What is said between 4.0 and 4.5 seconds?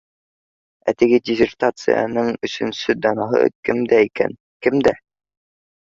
икән?